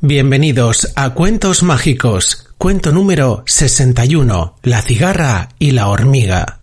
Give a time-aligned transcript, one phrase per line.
[0.00, 6.62] Bienvenidos a Cuentos Mágicos, cuento número 61, La cigarra y la hormiga.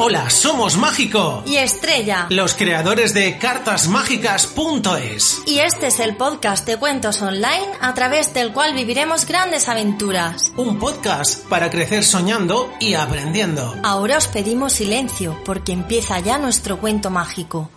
[0.00, 2.26] Hola, somos Mágico, y Estrella.
[2.30, 5.42] los creadores de cartasmágicas.es.
[5.46, 10.52] Y este es el podcast de cuentos online a través del cual viviremos grandes aventuras.
[10.56, 13.76] Un podcast para crecer soñando y aprendiendo.
[13.82, 17.70] Ahora os pedimos silencio porque empieza ya nuestro cuento mágico.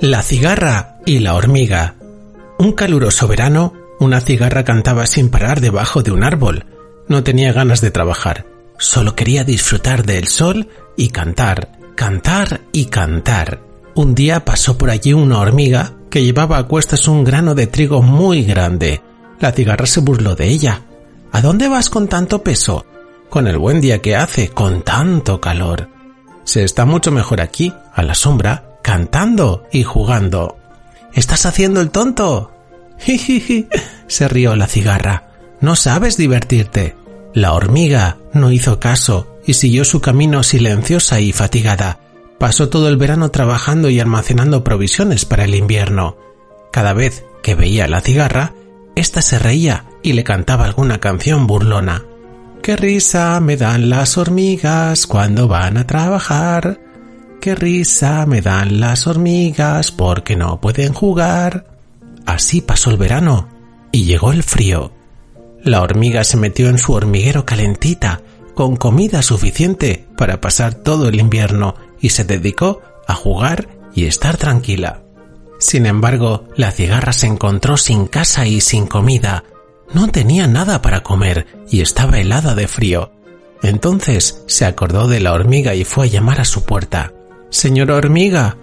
[0.00, 1.96] La cigarra y la hormiga.
[2.60, 6.66] Un caluroso verano, una cigarra cantaba sin parar debajo de un árbol.
[7.08, 8.46] No tenía ganas de trabajar,
[8.78, 13.60] solo quería disfrutar del sol y cantar, cantar y cantar.
[13.96, 18.00] Un día pasó por allí una hormiga que llevaba a cuestas un grano de trigo
[18.00, 19.02] muy grande.
[19.40, 20.82] La cigarra se burló de ella.
[21.32, 22.86] ¿A dónde vas con tanto peso?
[23.28, 25.88] Con el buen día que hace, con tanto calor.
[26.44, 30.56] Se está mucho mejor aquí, a la sombra, cantando y jugando.
[31.12, 32.52] ¿Estás haciendo el tonto?
[32.98, 33.68] Jijiji,
[34.06, 35.28] se rió la cigarra.
[35.60, 36.96] No sabes divertirte.
[37.34, 41.98] La hormiga no hizo caso y siguió su camino silenciosa y fatigada.
[42.38, 46.16] Pasó todo el verano trabajando y almacenando provisiones para el invierno.
[46.72, 48.54] Cada vez que veía a la cigarra,
[48.94, 52.06] ésta se reía y le cantaba alguna canción burlona.
[52.62, 56.87] Qué risa me dan las hormigas cuando van a trabajar.
[57.40, 61.66] Qué risa me dan las hormigas porque no pueden jugar.
[62.26, 63.48] Así pasó el verano
[63.92, 64.92] y llegó el frío.
[65.62, 68.22] La hormiga se metió en su hormiguero calentita,
[68.54, 74.36] con comida suficiente para pasar todo el invierno y se dedicó a jugar y estar
[74.36, 75.02] tranquila.
[75.60, 79.44] Sin embargo, la cigarra se encontró sin casa y sin comida.
[79.92, 83.12] No tenía nada para comer y estaba helada de frío.
[83.62, 87.12] Entonces se acordó de la hormiga y fue a llamar a su puerta.
[87.50, 88.56] Señora hormiga,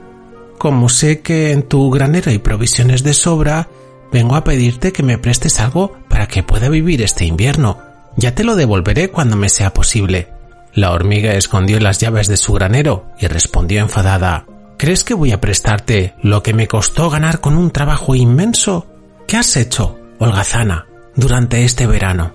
[0.58, 3.68] como sé que en tu granero hay provisiones de sobra,
[4.12, 7.80] vengo a pedirte que me prestes algo para que pueda vivir este invierno.
[8.18, 10.30] Ya te lo devolveré cuando me sea posible.
[10.74, 14.46] La hormiga escondió las llaves de su granero y respondió enfadada
[14.78, 18.88] ¿Crees que voy a prestarte lo que me costó ganar con un trabajo inmenso?
[19.26, 22.34] ¿Qué has hecho, holgazana, durante este verano?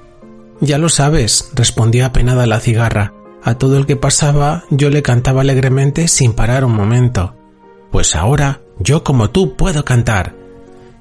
[0.61, 3.13] Ya lo sabes, respondió apenada la cigarra.
[3.43, 7.35] A todo el que pasaba yo le cantaba alegremente sin parar un momento.
[7.91, 10.35] Pues ahora yo como tú puedo cantar.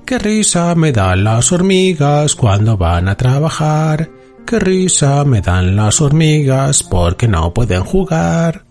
[0.05, 4.09] Qué risa me dan las hormigas cuando van a trabajar.
[4.45, 8.63] Qué risa me dan las hormigas porque no pueden jugar.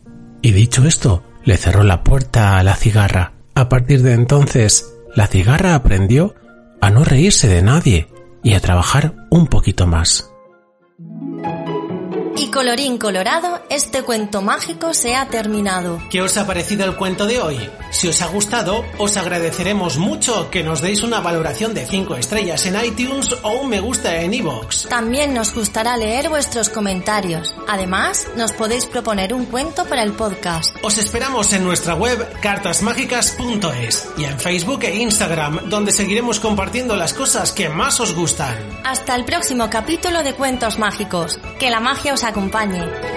[0.42, 3.32] Y dicho esto, le cerró la puerta a la cigarra.
[3.54, 6.34] A partir de entonces, la cigarra aprendió
[6.80, 8.08] a no reírse de nadie
[8.42, 10.27] y a trabajar un poquito más.
[12.38, 16.00] Y colorín colorado, este cuento mágico se ha terminado.
[16.08, 17.68] ¿Qué os ha parecido el cuento de hoy?
[17.90, 22.64] Si os ha gustado, os agradeceremos mucho que nos deis una valoración de 5 estrellas
[22.66, 24.86] en iTunes o un me gusta en iVoox.
[24.88, 27.52] También nos gustará leer vuestros comentarios.
[27.66, 30.76] Además, nos podéis proponer un cuento para el podcast.
[30.82, 37.14] Os esperamos en nuestra web cartasmágicas.es y en Facebook e Instagram, donde seguiremos compartiendo las
[37.14, 38.56] cosas que más os gustan.
[38.84, 41.40] Hasta el próximo capítulo de Cuentos Mágicos.
[41.58, 43.07] Que la magia os acompañe.